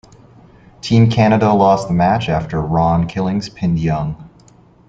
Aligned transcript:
Team 0.81 1.11
Canada 1.11 1.53
lost 1.53 1.87
the 1.87 1.93
match 1.93 2.27
after 2.27 2.59
Ron 2.59 3.07
Killings 3.07 3.49
pinned 3.49 3.77
Young. 3.77 4.31